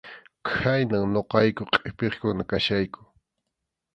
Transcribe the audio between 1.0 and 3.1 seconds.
ñuqayku qʼipiqkuna kachkayku.